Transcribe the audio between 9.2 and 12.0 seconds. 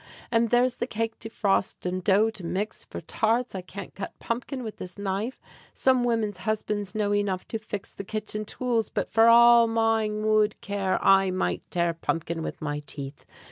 all mine would care, I might tear